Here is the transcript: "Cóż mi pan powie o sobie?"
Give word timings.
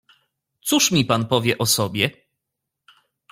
"Cóż 0.61 0.91
mi 0.91 1.05
pan 1.05 1.27
powie 1.27 1.57
o 1.57 1.65
sobie?" 1.65 2.11